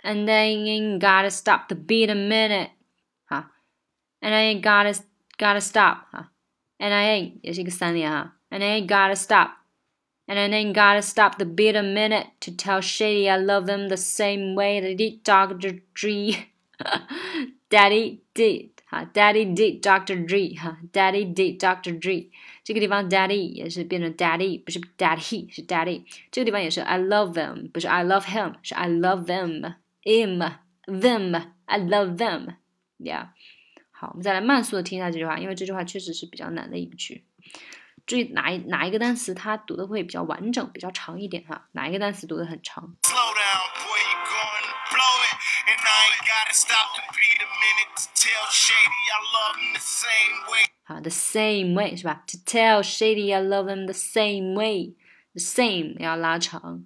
[0.03, 2.73] And I ain't gotta stop to beat a minute，哈。
[4.21, 4.99] And I ain't gotta
[5.39, 6.33] gotta stop，哈。
[6.79, 8.37] And I ain't 也是一个三连哈。
[8.51, 13.29] And I ain't gotta stop。And I ain't gotta stop to beat a minute to tell Shady
[13.29, 15.83] I love him the same way that he did Dr.
[15.93, 16.49] Dre.
[17.69, 18.71] Daddy did.
[18.87, 20.25] 哈，Daddy did Dr.
[20.25, 21.99] Dre 哈，Daddy did Dr.
[21.99, 22.31] Dre。
[22.63, 26.05] 这个地方 Daddy 也是变成 Daddy，不是 Daddy 是 Daddy。
[26.31, 30.39] 这个地方也是 I love them，不是 I love him，是 I love them，him
[30.87, 33.29] them，I love them，yeah。
[34.00, 37.26] 好，我们再来慢速的听一下这句话，因为这句话确实是比较难的一句。
[38.08, 41.68] 注意哪一哪一个单词它读的会比较完整，比较长一点哈？
[41.74, 45.36] 哪一个单词读的很长？Slow down, boy, you going blow it
[45.68, 49.82] and i gotta stop to be the minute to tell Shady I love him the
[49.82, 50.64] same way.
[50.86, 56.86] 好，the same way 是吧？To tell Shady I love him the same way，the same 要拉长。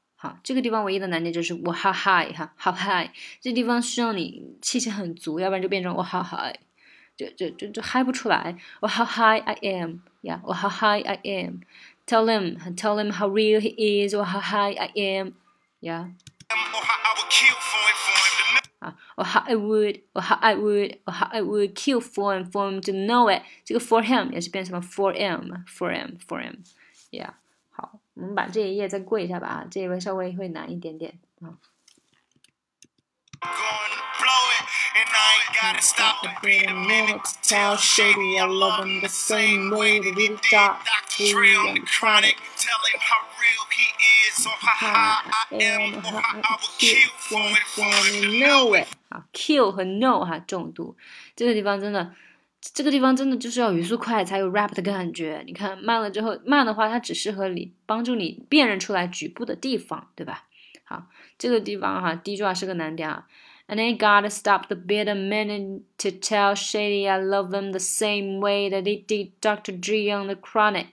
[0.20, 6.56] 好，这个地方唯一的难点就是我好 high 哈，好 high，这地方需要你气息很足，要不然就变成我好 high，
[7.16, 8.56] 就就就就嗨不出来。
[8.80, 14.40] 我好 high I am，呀、yeah,，我好 high I am。Tell him, tell him how real he is, or how
[14.40, 15.34] high I am,
[15.80, 16.04] yeah.
[16.48, 18.60] Or how I would kill for it for him to know.
[18.78, 22.48] 啊，or how I would, or how I would, or how I would kill for him,
[22.48, 23.42] for him to know it。
[23.64, 26.18] 这个 for him 也是变成了 for him, for him,
[28.21, 31.19] 我们把这一页再过一下吧这一位稍微会难一点点
[49.09, 50.95] 啊 q 和 no 哈重读
[51.35, 52.13] 这个地方真的
[52.61, 55.43] 这个地方真的就是要语速快才有 rap 的感觉。
[55.47, 60.47] 你看慢了之后，慢的话它只适合你帮助你辨认出来局部的地方，对吧？
[60.83, 61.07] 好，
[61.39, 63.27] 这个地方哈，第一句话是个难点啊。
[63.67, 68.39] And I gotta stop the bit a minute to tell Shady I love him the same
[68.39, 69.79] way that he did Dr.
[69.79, 70.87] Dre on the Chronic.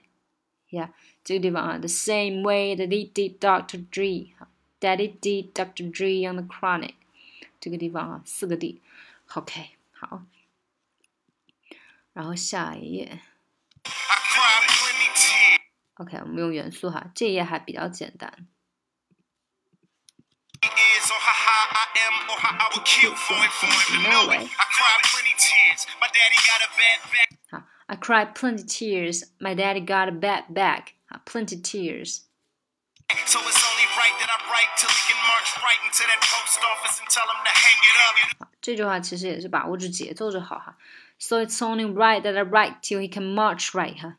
[0.71, 0.89] Yeah，
[1.23, 3.85] 这个地方啊，the same way that he did Dr.
[3.91, 4.47] Dre，哈
[4.79, 5.91] ，that he did Dr.
[5.91, 6.93] Dre on the Chronic。
[7.59, 8.79] 这个地方啊，四个 D。
[9.35, 10.23] OK，好。
[12.18, 13.20] 然后下一页
[13.84, 15.60] I cried plenty tears.
[15.96, 18.48] ，OK，我们用元素哈，这一页还比较简单。
[20.64, 24.02] is or how high I am or how I would kill for it for him
[24.02, 24.48] to know it.
[24.48, 25.86] I cried plenty tears.
[26.00, 27.28] My daddy got a bad back.
[27.50, 29.24] 好，I cried plenty tears.
[29.38, 30.94] My daddy got a bad back.
[31.08, 32.22] 啊，plenty tears。
[33.26, 36.58] So it's only right that I write till he can march right into that post
[36.64, 38.16] office and tell him to hang it up.
[38.40, 40.78] 好，这句话其实也是把握住节奏就好哈。
[41.18, 44.16] So it's only right that I write till he can march right 哈。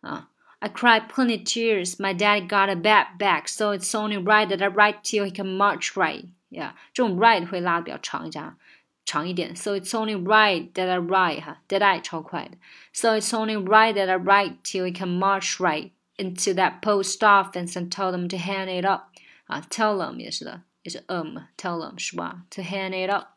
[0.00, 0.28] 啊，
[0.60, 2.00] I cried plenty tears.
[2.00, 3.48] My daddy got a bad back.
[3.48, 6.26] So it's only right that I write till he can march right.
[6.50, 8.56] Yeah，这种 right 会拉的比较长一下，
[9.04, 9.54] 长一点。
[9.56, 12.58] So it's only right that I write 哈，that I 超快的。
[12.92, 17.74] So it's only right that I write till he can march right into that post office
[17.74, 19.10] and tell them to hang it up.
[19.46, 22.42] 啊，tell them 也是的，也是 um tell them 是吧？
[22.50, 23.28] To hang it up.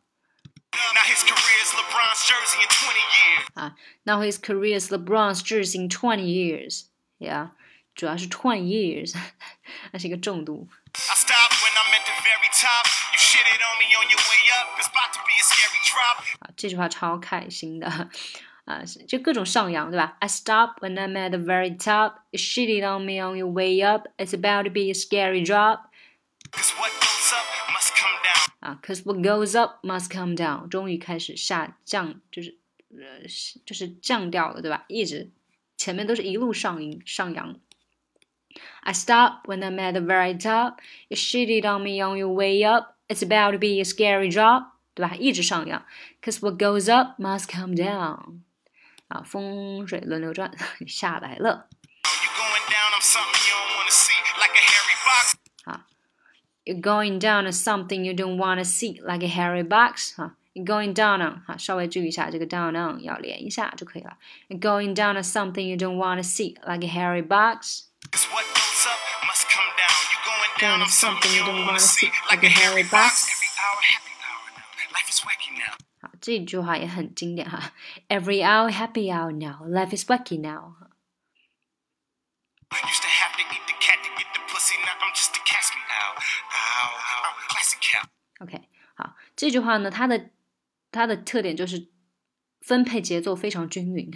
[0.93, 3.45] Now his career is LeBron's jersey in 20 years.
[3.55, 6.85] 啊，Now his career is LeBron's jersey in 20 years.
[7.19, 7.51] Yeah，
[7.95, 9.15] 主要是 twenty years，
[9.91, 10.67] 那是一个重读。
[10.93, 12.85] I stopped when I'm at the very top.
[13.13, 14.77] You shitted on me on your way up.
[14.77, 16.23] It's about to be a scary drop.
[16.41, 17.87] 啊，这句话超开心的，
[18.65, 20.17] 啊，是就各种上扬，对吧？
[20.19, 22.15] I stop when I'm at the very top.
[22.31, 24.07] You shit it on me on your way up.
[24.17, 25.89] It's about to be a scary drop.
[26.51, 27.18] Cause what goes
[28.59, 30.67] 啊，Cause what goes up must come down.
[30.69, 32.57] 终于开始下降，就是
[32.89, 34.85] 呃，是就是降调了，对吧？
[34.87, 35.31] 一直
[35.77, 37.59] 前面都是一路上扬上扬。
[38.81, 40.77] I stop when I'm at the very top.
[41.09, 42.95] You shit it on me on your way up.
[43.07, 45.15] It's about to be a scary drop，对吧？
[45.15, 45.85] 一直上扬。
[46.21, 48.39] Cause what goes up must come down。
[49.09, 50.51] 啊，风水轮流转，
[50.87, 51.69] 下来了。
[56.69, 60.15] You're going down on something you don't want to see, like a hairy box.
[60.15, 64.17] 哈，You're going down on 哈，稍微注意一下这个 down on 要连一下就可以了。
[64.47, 67.83] You're going down on something you don't want to see, like a hairy box.
[68.11, 68.97] Cause what goes up
[69.27, 69.93] must come down.
[70.09, 72.09] You going down, I'm something you don't wanna see.
[72.31, 73.27] Like a hairy box.
[73.29, 74.89] Every hour, happy hour now.
[74.93, 75.75] Life is wacky now.
[76.01, 77.73] 好，这句话也很经典哈。
[78.09, 79.67] Every hour, happy hour now.
[79.67, 80.75] Life is wacky now.
[89.40, 90.28] 这句话呢，它的
[90.92, 91.86] 它的特点就是
[92.60, 94.12] 分配节奏非常均匀，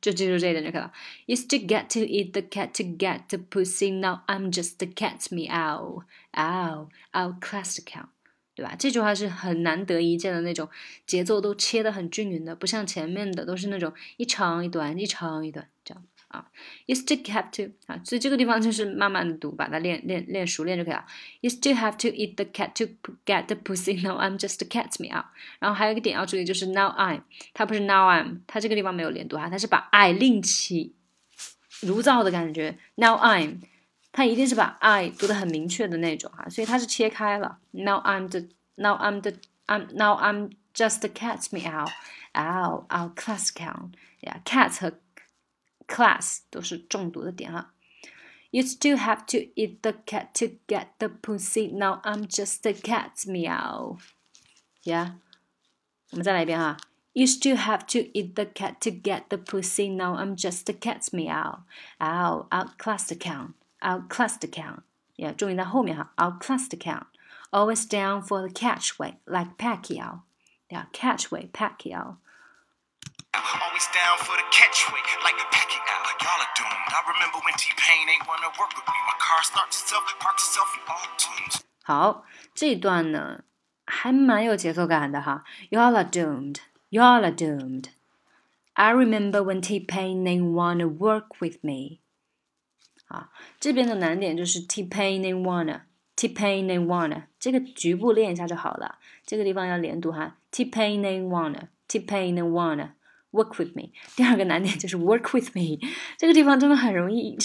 [0.00, 0.92] 就记住这一点就可以了。
[1.26, 5.32] Used to get to eat the cat to get the pussy, now I'm just the cat's
[5.32, 8.10] meow, ow, ow, class to count，
[8.54, 8.76] 对吧？
[8.78, 10.68] 这句话是很难得一见的那种
[11.04, 15.68] 节奏都切得很均匀的，不像前面的都是那种一长一短，一长一短。
[16.29, 16.45] 啊，
[16.87, 21.05] used to have to 啊，所以这个地方就是慢慢的读，把它练练练熟练就可以了。
[21.41, 22.85] used to have to eat the cat to
[23.25, 24.01] get the pussy.
[24.01, 25.25] Now I'm just a cat's meow.
[25.59, 27.21] 然后还有一个点要注意，就是 now I'm，
[27.53, 30.95] 它不是 now I'm，它这个地方没有连读哈，它是把 I 另起
[31.81, 32.79] 如燥的感觉。
[32.95, 33.59] Now I'm，
[34.11, 37.59] 它一定是把 I 读的很明确的那种哈，所以它是切开了。
[37.71, 39.33] Now I'm the now I'm the
[39.67, 41.87] I'm now I'm just a cat's meow.
[42.33, 43.91] Ow, ow, class count.
[44.21, 44.93] Yeah, cats 和
[45.88, 47.72] class 都是重读的点哈。
[48.50, 51.70] You still have to eat the cat to get the pussy.
[51.70, 53.98] Now I'm just a cat meow.
[54.84, 55.14] Yeah，
[56.10, 56.76] 我们再来一遍哈。
[57.12, 59.94] You still have to eat the cat to get the pussy.
[59.94, 61.64] Now I'm just a cat meow.
[61.98, 63.54] I'll outclass the count.
[63.80, 64.82] Outclass the count.
[65.16, 66.12] Yeah，重音在后面哈。
[66.16, 67.06] Outclass the count.
[67.50, 70.20] Always down for the catchweight, like Pacquiao.
[70.70, 72.18] Yeah, catchweight, Pacquiao.
[73.38, 75.98] Always down for the catchweight, like Pacquiao.
[76.22, 76.90] Y'all are doomed.
[76.90, 78.98] I remember when T-Pain ain't wanna work with me.
[79.06, 81.62] My car starts itself, parks itself in all tunes.
[81.84, 82.24] 好，
[82.54, 83.44] 这一段呢
[83.86, 85.44] 还蛮有节奏感的哈。
[85.70, 86.56] Y'all are doomed.
[86.90, 87.90] Y'all are doomed.
[88.74, 92.00] I remember when T-Pain ain't wanna work with me.
[93.06, 93.30] 啊，
[93.60, 95.82] 这边的难点就是 T-Pain ain't wanna.
[96.16, 98.98] T Pain ain't wanna，这个局部练一下就好了。
[99.24, 100.36] 这个地方要连读哈。
[100.50, 101.68] T-Pain ain't wanna.
[101.86, 102.94] T Pain ain't wanna。
[103.31, 103.91] Work with me。
[104.15, 105.79] 第二个难点就是 work with me，
[106.17, 107.35] 这个地方真的很容易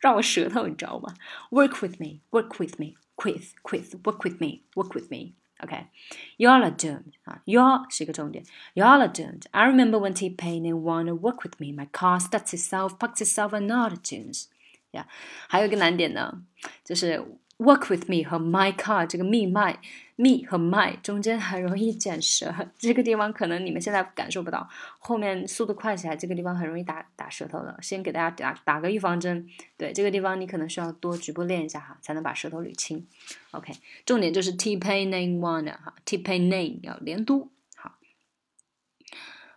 [0.00, 1.14] 绕舌头，你知道吗？
[1.50, 8.44] Work with me，work with me，with with，work with me，work with me。OK，y'all are doomed 啊，y'all 是一个重点，
[8.74, 11.72] y'all are doomed。I remember when T-Pain didn't wanna work with me.
[11.72, 14.46] My car starts itself, parks itself, and other tunes.
[14.92, 15.04] Yeah，
[15.48, 16.42] 还有一个难点呢，
[16.84, 17.24] 就是
[17.59, 19.75] work with me 和 my car 这个 me my
[20.15, 24.67] me 和 my 中间很容易卷舌，这个地方可能你们现在感受不到，
[24.99, 27.77] 后面速度快起来，这个地方很容易打打舌头的。
[27.81, 29.47] 先给大家打打个预防针，
[29.77, 33.05] 对这个地方你可能需要多局部练一下哈，才能把舌头捋清。
[33.51, 33.73] OK，
[34.05, 37.51] 重点就是 t pain name one 哈，t pain name 要连读。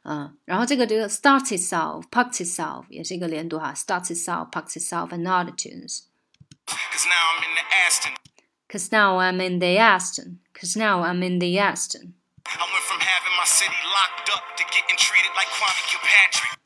[0.04, 6.11] 嗯，然后这个这个 start itself, park itself 也是一个连读哈，start itself, park itself, and attitudes。
[6.67, 8.13] Cause now I'm in the Aston.
[8.69, 10.39] Cause now I'm in the Aston.
[10.53, 12.13] Cause now I'm in the Aston.
[12.45, 16.57] I went from having my city locked up to getting treated like Kwame Kilpatrick.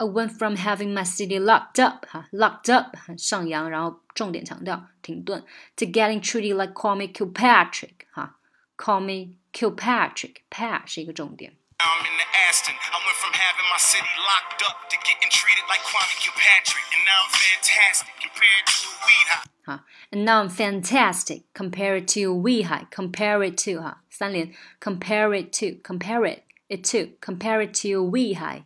[0.00, 5.44] I went from having my city locked up 哈，locked up 上扬，然后重点强调停顿，
[5.76, 8.34] to getting treated like Kwame Kilpatrick 哈，
[8.76, 11.56] Kwame Kilpatrick pat 是一个重点。
[11.80, 12.74] Now I'm in the Aston.
[12.74, 16.86] I went from having my city locked up to getting treated like Kwame Kilpatrick.
[16.94, 19.44] And now I'm fantastic compared to a weed high.
[19.66, 19.80] 哈，
[20.12, 21.42] and now I'm fantastic.
[21.54, 22.86] Compare it to we high.
[22.90, 24.54] Compare it to 哈，三连。
[24.80, 25.80] Compare it to.
[25.82, 27.16] Compare it it to.
[27.20, 28.64] Compare it to we high.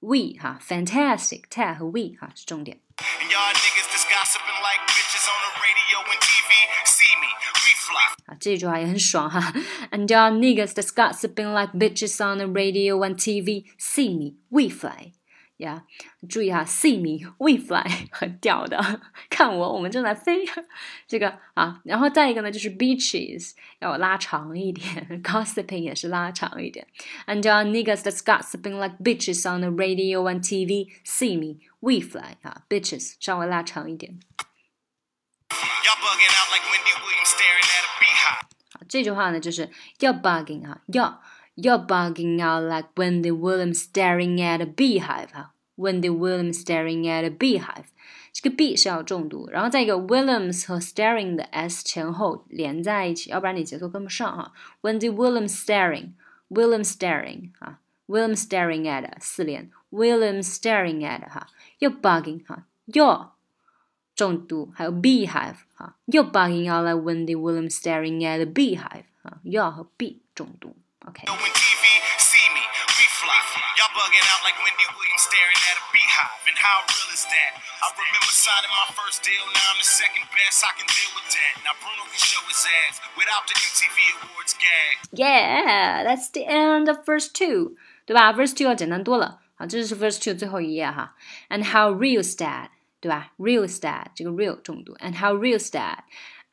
[0.00, 1.48] We 哈，fantastic.
[1.50, 2.80] t 和 we 哈是重点。
[2.94, 6.50] And y'all niggas just gossiping like bitches on the radio and TV.
[6.84, 7.30] See me,
[7.64, 8.06] we fly.
[8.26, 9.52] 啊，这句话也很爽哈。
[9.90, 13.64] And y'all niggas that's gossiping like bitches on the radio and TV.
[13.78, 15.12] See me, we fly.
[15.58, 15.84] 呀、
[16.22, 19.00] yeah,，注意哈，see me, we fly，很屌的。
[19.28, 20.46] 看我，我们正在飞。
[21.06, 26.86] 这个啊，然后再一个呢，就是 beaches 要拉长一点，gossiping 也是拉长一点。
[27.26, 30.88] And y'all niggas that's gossiping like bitches on the radio and TV.
[31.04, 32.36] See me, we fly.
[32.40, 34.18] 啊，bitches 稍微拉长一点。
[35.50, 38.46] Y'all bugging out like Wendy Williams staring at a beehive.
[38.72, 41.18] 啊，这句话呢就是 you're bugging 啊，you're
[41.56, 47.30] you're bugging out like Wendy Williams staring at a beehive 哈，Wendy Williams staring at a
[47.30, 47.86] beehive，
[48.32, 54.52] 这个 b 是要重读，然后再一个 Williams 和 staring 的 s 前后连在一起，要不然你节奏跟不上哈。
[54.82, 61.48] Wendy Williams staring，Williams staring 啊，Williams staring at 四连，Williams staring at 哈，
[61.78, 63.30] you're bugging 哈，you're
[64.14, 70.22] 重读，还有 beehive 哈，you're bugging out like Wendy Williams staring at a beehive 啊，you're 和 b
[70.34, 70.76] 重读
[71.06, 71.24] ，OK。
[71.26, 71.84] When TV
[72.18, 72.64] see me,
[72.96, 73.40] we fly.
[73.78, 76.40] Y'all bugging out like Wendy Williams staring at a beehive.
[76.48, 77.50] And how real is that?
[77.56, 79.44] I remember signing my first deal.
[79.54, 80.64] Now I'm the second best.
[80.64, 81.52] I can deal with that.
[81.64, 84.94] Now Bruno can show his ass without the MTV Awards gag.
[85.12, 87.76] Yeah, that's the end of verse two，
[88.06, 88.32] 对吧？
[88.32, 89.40] verse two 要简单多了。
[89.56, 91.14] 好，这是 verse two 最后一页哈。
[91.48, 92.70] And how real is that？
[93.00, 93.32] 对吧？
[93.38, 94.94] real is that 这个 real 重读。
[94.96, 95.70] And how real is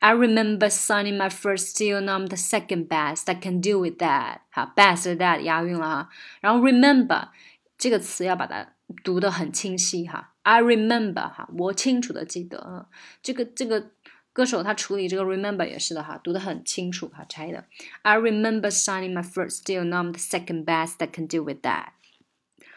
[0.02, 2.00] that？I remember signing my first deal.
[2.00, 3.28] Now I'm the second best.
[3.28, 4.40] I can deal with that.
[4.50, 6.08] 好，best 和 that 押韵了哈。
[6.40, 7.28] 然后 remember
[7.76, 10.34] 这个词要把它 读的很清晰哈。
[10.42, 12.88] I remember 哈，我清楚的记得。
[13.22, 13.90] 这个这个
[14.32, 17.64] 歌手他处理这个 remember 也是的哈，读的很清楚哈，拆的。
[18.02, 21.88] I remember signing my first deal, now I'm the second best that can deal with that。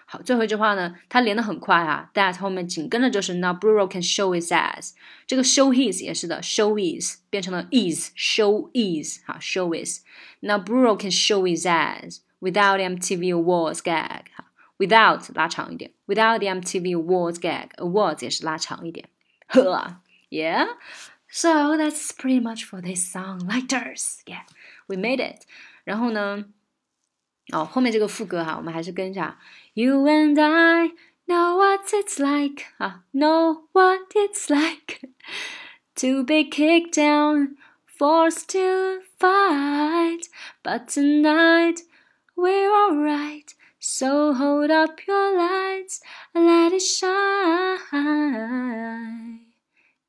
[0.05, 4.93] 好，最后一句话呢，它连的很快啊，that 后面紧跟着就是 now Bruno can show his ass，
[5.25, 12.79] 这个 show his 也是的，show is 变成了 is，show is 哈，show is。Now Bruno can show his ass without
[12.79, 19.07] MTV awards gag 哈，without 拉长一点，without the MTV awards gag，awards 也是拉长一点，
[19.47, 24.19] 呵，yeah。So that's pretty much for this song, lighters.
[24.25, 24.41] Yeah,
[24.87, 25.43] we made it.
[25.85, 26.43] 然后呢，
[27.51, 29.39] 哦，后面这个副歌哈，我们还是跟一下。
[29.73, 30.91] You and I
[31.27, 32.63] know what it's like.
[32.77, 35.01] 啊，know what it's like
[35.95, 37.57] to be kicked down,
[37.97, 40.29] forced to fight.
[40.63, 41.81] But tonight
[42.35, 43.53] we're alright.
[43.79, 46.01] So hold up your lights
[46.33, 47.79] and let it shine.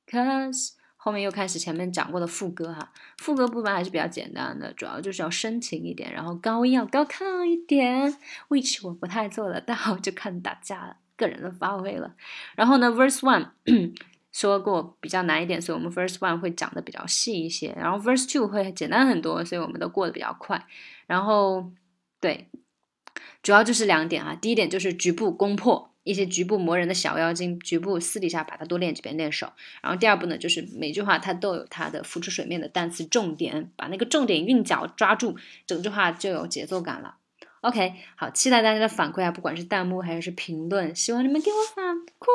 [0.07, 0.76] Cause
[1.08, 8.14] 后面又开始前面讲过的副歌哈，副歌部分还是比较简单的，主要就是要深情一点，然后高音要高亢一点
[8.50, 12.14] ，which 我不太做得到，就看大家个人的发挥了。
[12.58, 13.52] 然后呢，verse one
[14.34, 20.62] 说过比较难一点，所以我们 verse one 会讲的比较细一些，然后 verse two 会简单很多，所以我们都过得比较快。
[21.06, 21.72] 然后
[22.20, 22.50] 对，
[23.42, 25.94] 主要就是两点啊，第一点就是局部攻破。
[26.08, 29.52] 一些局部磨人的小妖精，局部私底下把它多练几遍练手。
[29.82, 35.36] 然后第二步呢，就是每句话它都有它的浮出水面的单词重点，把那个重点韵脚抓住，
[35.66, 37.16] 整句话就有节奏感了。
[37.62, 41.84] OK，好，期待大家的反馈啊，不管是弹幕还是评论，希望你们给我反
[42.20, 42.28] 馈，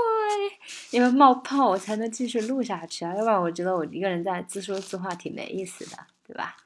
[0.90, 5.96] 因为冒泡我才能继续录下去啊，要不然我觉得我一个人在自说自话挺没意思的，
[6.26, 6.56] 对吧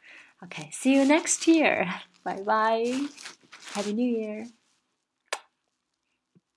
[0.41, 4.56] ？OK，see you next year，bye bye，Happy New Year。